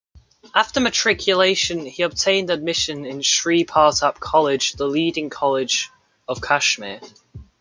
After 0.55 0.79
matriculation 0.79 1.85
he 1.85 2.01
obtained 2.01 2.49
admission 2.49 3.05
in 3.05 3.21
Shri 3.21 3.65
Partap 3.65 4.19
College, 4.19 4.73
the 4.73 4.87
leading 4.87 5.29
college 5.29 5.91
of 6.27 6.41
Kashmir. 6.41 7.01